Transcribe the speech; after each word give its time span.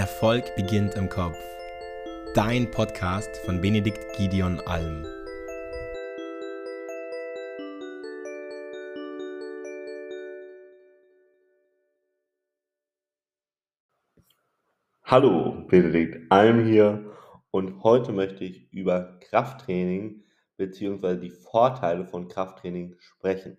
Erfolg 0.00 0.56
beginnt 0.56 0.94
im 0.94 1.10
Kopf. 1.10 1.36
Dein 2.34 2.70
Podcast 2.70 3.36
von 3.44 3.60
Benedikt 3.60 4.16
Gideon 4.16 4.58
Alm. 4.60 5.04
Hallo, 15.02 15.66
Benedikt 15.68 16.32
Alm 16.32 16.64
hier 16.64 17.14
und 17.50 17.82
heute 17.82 18.12
möchte 18.12 18.42
ich 18.44 18.72
über 18.72 19.18
Krafttraining 19.20 20.24
bzw. 20.56 21.16
die 21.18 21.28
Vorteile 21.28 22.06
von 22.06 22.26
Krafttraining 22.26 22.96
sprechen. 23.00 23.58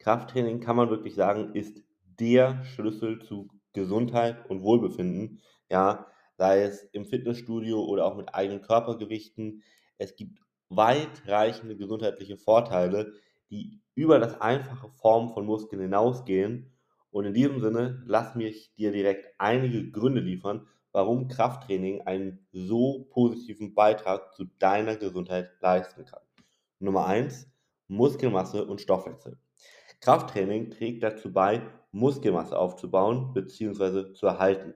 Krafttraining 0.00 0.58
kann 0.58 0.74
man 0.74 0.90
wirklich 0.90 1.14
sagen, 1.14 1.54
ist 1.54 1.84
der 2.18 2.64
Schlüssel 2.64 3.22
zu 3.22 3.48
Gesundheit 3.76 4.48
und 4.50 4.62
Wohlbefinden, 4.62 5.40
ja, 5.70 6.06
sei 6.36 6.62
es 6.62 6.82
im 6.92 7.04
Fitnessstudio 7.04 7.84
oder 7.84 8.06
auch 8.06 8.16
mit 8.16 8.34
eigenen 8.34 8.62
Körpergewichten. 8.62 9.62
Es 9.98 10.16
gibt 10.16 10.40
weitreichende 10.68 11.76
gesundheitliche 11.76 12.36
Vorteile, 12.36 13.12
die 13.50 13.80
über 13.94 14.18
das 14.18 14.40
einfache 14.40 14.88
Formen 14.88 15.30
von 15.30 15.46
Muskeln 15.46 15.80
hinausgehen. 15.80 16.72
Und 17.10 17.24
in 17.24 17.34
diesem 17.34 17.60
Sinne, 17.60 18.02
lass 18.06 18.34
mich 18.34 18.74
dir 18.74 18.92
direkt 18.92 19.34
einige 19.38 19.90
Gründe 19.90 20.20
liefern, 20.20 20.66
warum 20.92 21.28
Krafttraining 21.28 22.02
einen 22.02 22.46
so 22.52 23.06
positiven 23.10 23.74
Beitrag 23.74 24.34
zu 24.34 24.46
deiner 24.58 24.96
Gesundheit 24.96 25.50
leisten 25.60 26.04
kann. 26.04 26.22
Nummer 26.78 27.06
1, 27.06 27.50
Muskelmasse 27.88 28.66
und 28.66 28.80
Stoffwechsel. 28.80 29.38
Krafttraining 30.00 30.70
trägt 30.70 31.02
dazu 31.02 31.32
bei, 31.32 31.62
Muskelmasse 31.92 32.58
aufzubauen 32.58 33.32
bzw. 33.32 34.12
zu 34.12 34.26
erhalten. 34.26 34.74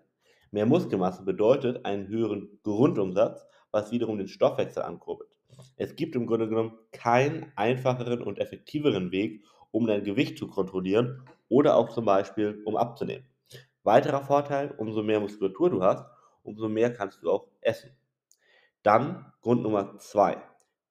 Mehr 0.51 0.66
Muskelmasse 0.66 1.23
bedeutet 1.23 1.84
einen 1.84 2.09
höheren 2.09 2.59
Grundumsatz, 2.62 3.46
was 3.70 3.93
wiederum 3.93 4.18
den 4.18 4.29
Stoffwechsel 4.29 4.82
ankurbelt. 4.82 5.30
Es 5.77 5.95
gibt 5.95 6.16
im 6.16 6.27
Grunde 6.27 6.49
genommen 6.49 6.79
keinen 6.93 7.52
einfacheren 7.57 8.23
und 8.23 8.38
effektiveren 8.38 9.12
Weg, 9.12 9.45
um 9.71 9.87
dein 9.87 10.04
Gewicht 10.04 10.38
zu 10.38 10.49
kontrollieren 10.49 11.23
oder 11.49 11.77
auch 11.77 11.90
zum 11.90 12.05
Beispiel 12.05 12.62
um 12.65 12.77
abzunehmen. 12.77 13.27
Weiterer 13.82 14.23
Vorteil, 14.23 14.74
umso 14.79 15.02
mehr 15.02 15.21
Muskulatur 15.21 15.71
du 15.71 15.82
hast, 15.82 16.05
umso 16.43 16.68
mehr 16.68 16.93
kannst 16.93 17.23
du 17.23 17.30
auch 17.30 17.46
essen. 17.60 17.90
Dann 18.82 19.32
Grund 19.43 19.62
Nummer 19.62 19.99
zwei, 19.99 20.43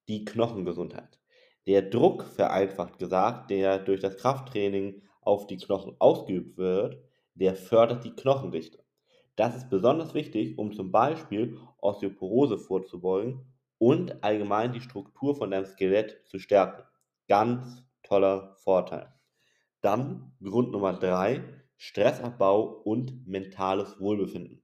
die 0.08 0.24
Knochengesundheit. 0.24 1.20
Der 1.66 1.82
Druck, 1.82 2.24
vereinfacht 2.24 2.98
gesagt, 2.98 3.50
der 3.50 3.78
durch 3.78 4.00
das 4.00 4.16
Krafttraining 4.16 5.02
auf 5.22 5.46
die 5.46 5.56
Knochen 5.58 5.96
ausgeübt 5.98 6.56
wird, 6.58 6.98
der 7.34 7.54
fördert 7.54 8.04
die 8.04 8.14
Knochendichte. 8.14 8.82
Das 9.36 9.56
ist 9.56 9.70
besonders 9.70 10.14
wichtig, 10.14 10.58
um 10.58 10.72
zum 10.72 10.92
Beispiel 10.92 11.58
Osteoporose 11.78 12.58
vorzubeugen 12.58 13.54
und 13.78 14.22
allgemein 14.22 14.72
die 14.72 14.80
Struktur 14.80 15.34
von 15.34 15.50
deinem 15.50 15.64
Skelett 15.64 16.22
zu 16.26 16.38
stärken. 16.38 16.82
Ganz 17.28 17.84
toller 18.02 18.54
Vorteil. 18.56 19.14
Dann 19.80 20.32
Grund 20.42 20.72
Nummer 20.72 20.94
drei: 20.94 21.42
Stressabbau 21.76 22.82
und 22.84 23.26
mentales 23.26 23.98
Wohlbefinden. 24.00 24.62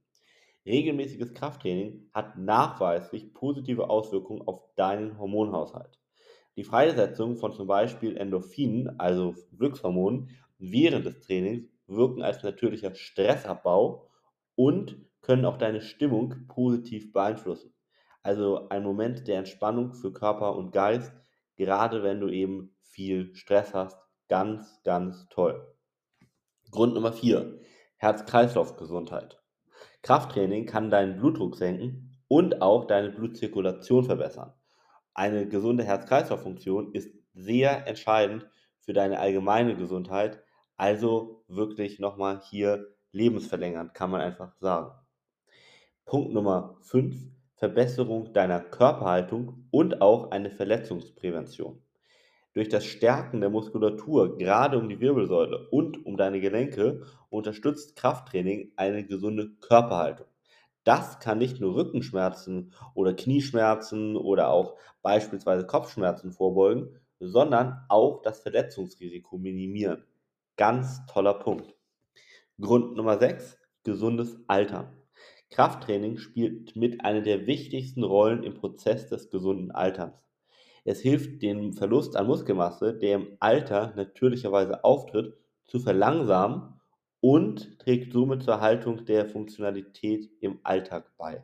Regelmäßiges 0.65 1.33
Krafttraining 1.33 2.09
hat 2.13 2.37
nachweislich 2.37 3.33
positive 3.33 3.89
Auswirkungen 3.89 4.41
auf 4.47 4.61
deinen 4.75 5.17
Hormonhaushalt. 5.17 5.96
Die 6.57 6.63
Freisetzung 6.63 7.37
von 7.37 7.53
zum 7.53 7.67
Beispiel 7.67 8.17
Endorphinen, 8.17 8.99
also 8.99 9.35
Glückshormonen, 9.55 10.31
während 10.57 11.05
des 11.05 11.19
Trainings 11.19 11.69
wirken 11.85 12.23
als 12.23 12.41
natürlicher 12.41 12.95
Stressabbau 12.95 14.09
und 14.55 14.97
können 15.21 15.45
auch 15.45 15.57
deine 15.57 15.81
Stimmung 15.81 16.47
positiv 16.47 17.13
beeinflussen. 17.13 17.75
Also 18.23 18.69
ein 18.69 18.83
Moment 18.83 19.27
der 19.27 19.37
Entspannung 19.37 19.93
für 19.93 20.11
Körper 20.11 20.55
und 20.55 20.71
Geist, 20.71 21.13
gerade 21.57 22.01
wenn 22.01 22.19
du 22.19 22.27
eben 22.27 22.75
viel 22.81 23.35
Stress 23.35 23.75
hast. 23.75 23.97
Ganz, 24.27 24.81
ganz 24.83 25.29
toll. 25.29 25.75
Grund 26.71 26.95
Nummer 26.95 27.13
4. 27.13 27.59
Herz-Kreislauf-Gesundheit. 27.97 29.39
Krafttraining 30.01 30.65
kann 30.65 30.89
deinen 30.89 31.17
Blutdruck 31.17 31.55
senken 31.55 32.17
und 32.27 32.61
auch 32.61 32.85
deine 32.85 33.11
Blutzirkulation 33.11 34.03
verbessern. 34.03 34.53
Eine 35.17 35.47
gesunde 35.47 35.83
Herz-Kreislauf-Funktion 35.83 36.93
ist 36.93 37.09
sehr 37.33 37.87
entscheidend 37.87 38.47
für 38.79 38.93
deine 38.93 39.19
allgemeine 39.19 39.75
Gesundheit, 39.75 40.43
also 40.75 41.43
wirklich 41.47 41.97
nochmal 41.97 42.39
hier 42.51 42.85
lebensverlängernd, 43.13 43.95
kann 43.95 44.11
man 44.11 44.21
einfach 44.21 44.55
sagen. 44.59 44.91
Punkt 46.05 46.33
Nummer 46.33 46.77
5, 46.83 47.15
Verbesserung 47.55 48.31
deiner 48.31 48.59
Körperhaltung 48.59 49.67
und 49.71 50.03
auch 50.03 50.29
eine 50.29 50.51
Verletzungsprävention. 50.51 51.81
Durch 52.53 52.69
das 52.69 52.85
Stärken 52.85 53.41
der 53.41 53.49
Muskulatur, 53.49 54.37
gerade 54.37 54.77
um 54.77 54.87
die 54.87 54.99
Wirbelsäule 54.99 55.67
und 55.71 56.05
um 56.05 56.17
deine 56.17 56.39
Gelenke, 56.39 57.07
unterstützt 57.31 57.95
Krafttraining 57.95 58.71
eine 58.75 59.03
gesunde 59.03 59.49
Körperhaltung. 59.61 60.27
Das 60.87 61.19
kann 61.19 61.39
nicht 61.39 61.59
nur 61.59 61.75
Rückenschmerzen 61.75 62.71
oder 62.93 63.13
Knieschmerzen 63.13 64.15
oder 64.15 64.47
auch 64.47 64.77
beispielsweise 65.01 65.67
Kopfschmerzen 65.67 66.31
vorbeugen, 66.31 66.97
sondern 67.19 67.83
auch 67.89 68.21
das 68.21 68.39
Verletzungsrisiko 68.39 69.37
minimieren. 69.37 70.05
Ganz 70.55 71.05
toller 71.07 71.33
Punkt. 71.33 71.75
Grund 72.61 72.95
Nummer 72.95 73.19
6, 73.19 73.57
gesundes 73.83 74.39
Altern. 74.47 74.87
Krafttraining 75.49 76.19
spielt 76.19 76.77
mit 76.77 77.03
einer 77.03 77.21
der 77.21 77.47
wichtigsten 77.47 78.05
Rollen 78.05 78.43
im 78.43 78.53
Prozess 78.53 79.07
des 79.07 79.29
gesunden 79.29 79.71
Alterns. 79.71 80.23
Es 80.85 81.01
hilft, 81.01 81.41
den 81.41 81.73
Verlust 81.73 82.15
an 82.15 82.27
Muskelmasse, 82.27 82.93
der 82.93 83.15
im 83.15 83.35
Alter 83.41 83.91
natürlicherweise 83.97 84.85
auftritt, 84.85 85.35
zu 85.65 85.81
verlangsamen 85.81 86.76
und 87.21 87.79
trägt 87.79 88.13
somit 88.13 88.43
zur 88.43 88.55
Erhaltung 88.55 89.05
der 89.05 89.25
Funktionalität 89.27 90.29
im 90.41 90.59
Alltag 90.63 91.11
bei. 91.17 91.43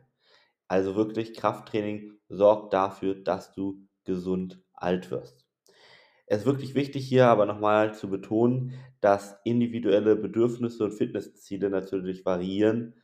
Also 0.68 0.96
wirklich 0.96 1.34
Krafttraining 1.34 2.12
sorgt 2.28 2.72
dafür, 2.74 3.14
dass 3.16 3.52
du 3.52 3.86
gesund 4.04 4.62
alt 4.74 5.10
wirst. 5.10 5.46
Es 6.26 6.40
ist 6.40 6.46
wirklich 6.46 6.74
wichtig 6.74 7.06
hier 7.06 7.26
aber 7.26 7.46
nochmal 7.46 7.94
zu 7.94 8.08
betonen, 8.08 8.72
dass 9.00 9.36
individuelle 9.44 10.16
Bedürfnisse 10.16 10.84
und 10.84 10.92
Fitnessziele 10.92 11.68
natürlich 11.70 12.24
variieren 12.24 12.94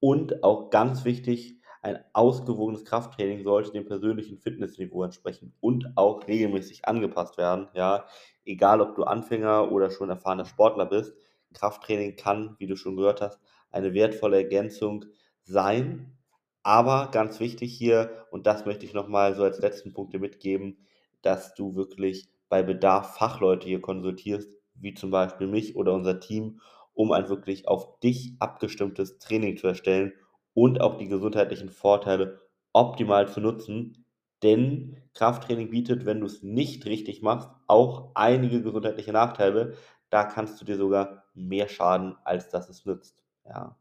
und 0.00 0.42
auch 0.42 0.70
ganz 0.70 1.04
wichtig, 1.04 1.58
ein 1.82 1.98
ausgewogenes 2.12 2.84
Krafttraining 2.84 3.42
sollte 3.42 3.72
dem 3.72 3.86
persönlichen 3.86 4.38
Fitnessniveau 4.38 5.02
entsprechen 5.02 5.54
und 5.60 5.92
auch 5.96 6.26
regelmäßig 6.26 6.86
angepasst 6.86 7.38
werden. 7.38 7.68
Ja, 7.74 8.04
egal 8.44 8.80
ob 8.82 8.94
du 8.96 9.04
Anfänger 9.04 9.72
oder 9.72 9.90
schon 9.90 10.10
erfahrener 10.10 10.44
Sportler 10.44 10.86
bist, 10.86 11.14
Krafttraining 11.54 12.16
kann, 12.16 12.56
wie 12.58 12.66
du 12.66 12.76
schon 12.76 12.96
gehört 12.96 13.20
hast, 13.20 13.40
eine 13.70 13.94
wertvolle 13.94 14.36
Ergänzung 14.38 15.04
sein. 15.42 16.16
Aber 16.62 17.10
ganz 17.10 17.40
wichtig 17.40 17.76
hier, 17.76 18.26
und 18.30 18.46
das 18.46 18.66
möchte 18.66 18.84
ich 18.84 18.92
nochmal 18.94 19.34
so 19.34 19.42
als 19.44 19.58
letzten 19.60 19.92
Punkt 19.92 20.12
mitgeben, 20.18 20.78
dass 21.22 21.54
du 21.54 21.74
wirklich 21.74 22.28
bei 22.48 22.62
Bedarf 22.62 23.16
Fachleute 23.16 23.66
hier 23.68 23.80
konsultierst, 23.80 24.56
wie 24.74 24.94
zum 24.94 25.10
Beispiel 25.10 25.46
mich 25.46 25.76
oder 25.76 25.92
unser 25.94 26.20
Team, 26.20 26.60
um 26.94 27.12
ein 27.12 27.28
wirklich 27.28 27.68
auf 27.68 27.98
dich 28.00 28.34
abgestimmtes 28.40 29.18
Training 29.18 29.56
zu 29.56 29.66
erstellen 29.68 30.12
und 30.54 30.80
auch 30.80 30.98
die 30.98 31.08
gesundheitlichen 31.08 31.70
Vorteile 31.70 32.40
optimal 32.72 33.28
zu 33.28 33.40
nutzen. 33.40 34.04
Denn 34.42 34.96
Krafttraining 35.14 35.70
bietet, 35.70 36.06
wenn 36.06 36.20
du 36.20 36.26
es 36.26 36.42
nicht 36.42 36.86
richtig 36.86 37.22
machst, 37.22 37.50
auch 37.66 38.10
einige 38.14 38.62
gesundheitliche 38.62 39.12
Nachteile. 39.12 39.74
Da 40.10 40.24
kannst 40.24 40.60
du 40.60 40.64
dir 40.64 40.76
sogar 40.76 41.24
mehr 41.34 41.68
schaden, 41.68 42.16
als 42.24 42.48
dass 42.48 42.68
es 42.68 42.84
nützt. 42.84 43.22
Ja. 43.44 43.76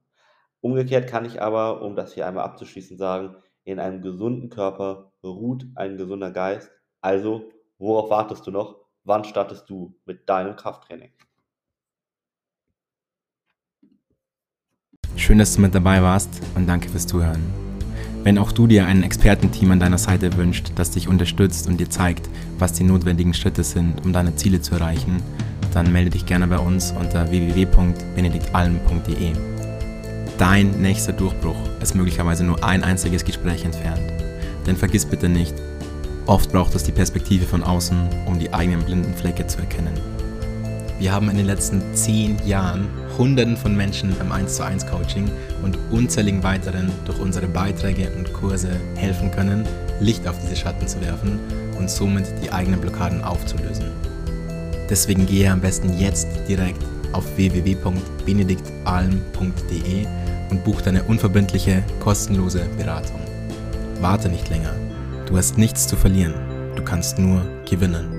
Umgekehrt 0.61 1.09
kann 1.09 1.25
ich 1.25 1.41
aber, 1.41 1.81
um 1.81 1.95
das 1.95 2.13
hier 2.13 2.27
einmal 2.27 2.43
abzuschließen, 2.43 2.97
sagen, 2.97 3.35
in 3.63 3.79
einem 3.79 4.01
gesunden 4.01 4.49
Körper 4.49 5.11
ruht 5.23 5.65
ein 5.75 5.97
gesunder 5.97 6.31
Geist. 6.31 6.71
Also, 7.01 7.49
worauf 7.77 8.09
wartest 8.09 8.45
du 8.47 8.51
noch? 8.51 8.77
Wann 9.03 9.23
startest 9.23 9.69
du 9.69 9.95
mit 10.05 10.29
deinem 10.29 10.55
Krafttraining? 10.55 11.11
Schön, 15.15 15.37
dass 15.37 15.55
du 15.55 15.61
mit 15.61 15.73
dabei 15.73 16.01
warst 16.01 16.41
und 16.55 16.67
danke 16.67 16.89
fürs 16.89 17.07
Zuhören. 17.07 17.41
Wenn 18.23 18.37
auch 18.37 18.51
du 18.51 18.67
dir 18.67 18.85
ein 18.85 19.03
Expertenteam 19.03 19.71
an 19.71 19.79
deiner 19.79 19.97
Seite 19.97 20.35
wünscht, 20.35 20.73
das 20.75 20.91
dich 20.91 21.07
unterstützt 21.07 21.67
und 21.67 21.77
dir 21.79 21.89
zeigt, 21.89 22.29
was 22.57 22.73
die 22.73 22.83
notwendigen 22.83 23.33
Schritte 23.33 23.63
sind, 23.63 24.03
um 24.05 24.11
deine 24.11 24.35
Ziele 24.35 24.61
zu 24.61 24.75
erreichen, 24.75 25.23
dann 25.73 25.91
melde 25.91 26.11
dich 26.11 26.25
gerne 26.25 26.47
bei 26.47 26.57
uns 26.57 26.91
unter 26.91 27.29
www.benediktalm.de. 27.29 29.33
Dein 30.37 30.81
nächster 30.81 31.13
Durchbruch 31.13 31.57
ist 31.81 31.95
möglicherweise 31.95 32.43
nur 32.43 32.63
ein 32.63 32.83
einziges 32.83 33.25
Gespräch 33.25 33.65
entfernt. 33.65 34.01
Denn 34.65 34.77
vergiss 34.77 35.05
bitte 35.05 35.29
nicht, 35.29 35.53
oft 36.25 36.51
braucht 36.51 36.75
es 36.75 36.83
die 36.83 36.91
Perspektive 36.91 37.45
von 37.45 37.63
außen, 37.63 37.97
um 38.25 38.39
die 38.39 38.53
eigenen 38.53 38.83
blinden 38.83 39.13
Flecke 39.13 39.47
zu 39.47 39.59
erkennen. 39.59 39.93
Wir 40.99 41.13
haben 41.13 41.29
in 41.29 41.37
den 41.37 41.45
letzten 41.45 41.81
zehn 41.93 42.37
Jahren 42.45 42.87
Hunderten 43.17 43.57
von 43.57 43.75
Menschen 43.75 44.15
im 44.19 44.31
1 44.31 44.55
zu 44.55 44.63
1 44.63 44.87
Coaching 44.87 45.29
und 45.63 45.77
unzähligen 45.91 46.43
weiteren 46.43 46.91
durch 47.05 47.19
unsere 47.19 47.47
Beiträge 47.47 48.09
und 48.17 48.33
Kurse 48.33 48.69
helfen 48.95 49.31
können, 49.31 49.65
Licht 49.99 50.27
auf 50.27 50.37
diese 50.41 50.55
Schatten 50.55 50.87
zu 50.87 51.01
werfen 51.01 51.39
und 51.77 51.89
somit 51.89 52.25
die 52.43 52.51
eigenen 52.51 52.81
Blockaden 52.81 53.23
aufzulösen. 53.23 54.08
Deswegen 54.89 55.25
gehe 55.25 55.51
am 55.51 55.59
besten 55.61 55.97
jetzt 55.99 56.27
direkt 56.47 56.83
auf 57.13 57.25
www.benediktalm.de 57.35 60.05
und 60.49 60.63
buch 60.63 60.81
deine 60.81 61.03
unverbindliche, 61.03 61.83
kostenlose 61.99 62.65
Beratung. 62.77 63.19
Warte 64.01 64.29
nicht 64.29 64.49
länger. 64.49 64.73
Du 65.27 65.37
hast 65.37 65.57
nichts 65.57 65.87
zu 65.87 65.95
verlieren. 65.95 66.33
Du 66.75 66.83
kannst 66.83 67.19
nur 67.19 67.41
gewinnen. 67.69 68.18